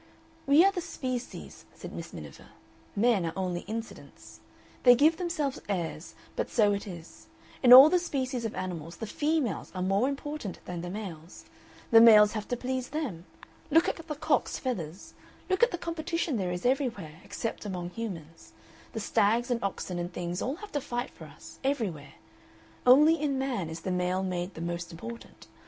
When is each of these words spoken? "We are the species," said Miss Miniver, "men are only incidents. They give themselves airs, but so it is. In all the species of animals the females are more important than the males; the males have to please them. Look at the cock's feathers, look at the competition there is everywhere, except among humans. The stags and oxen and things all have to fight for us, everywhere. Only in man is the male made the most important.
"We 0.47 0.65
are 0.65 0.71
the 0.71 0.81
species," 0.81 1.65
said 1.75 1.93
Miss 1.93 2.11
Miniver, 2.11 2.47
"men 2.95 3.23
are 3.23 3.33
only 3.37 3.59
incidents. 3.67 4.39
They 4.81 4.95
give 4.95 5.17
themselves 5.17 5.61
airs, 5.69 6.15
but 6.35 6.49
so 6.49 6.73
it 6.73 6.87
is. 6.87 7.27
In 7.61 7.71
all 7.71 7.87
the 7.87 7.99
species 7.99 8.43
of 8.43 8.55
animals 8.55 8.95
the 8.97 9.05
females 9.05 9.71
are 9.75 9.83
more 9.83 10.09
important 10.09 10.57
than 10.65 10.81
the 10.81 10.89
males; 10.89 11.45
the 11.91 12.01
males 12.01 12.31
have 12.31 12.47
to 12.47 12.57
please 12.57 12.89
them. 12.89 13.25
Look 13.69 13.87
at 13.87 13.97
the 13.97 14.15
cock's 14.15 14.57
feathers, 14.57 15.13
look 15.51 15.61
at 15.61 15.69
the 15.69 15.77
competition 15.77 16.37
there 16.37 16.51
is 16.51 16.65
everywhere, 16.65 17.21
except 17.23 17.63
among 17.63 17.91
humans. 17.91 18.53
The 18.93 18.99
stags 18.99 19.51
and 19.51 19.63
oxen 19.63 19.99
and 19.99 20.11
things 20.11 20.41
all 20.41 20.55
have 20.55 20.71
to 20.71 20.81
fight 20.81 21.11
for 21.11 21.25
us, 21.25 21.59
everywhere. 21.63 22.13
Only 22.87 23.21
in 23.21 23.37
man 23.37 23.69
is 23.69 23.81
the 23.81 23.91
male 23.91 24.23
made 24.23 24.55
the 24.55 24.61
most 24.61 24.91
important. 24.91 25.45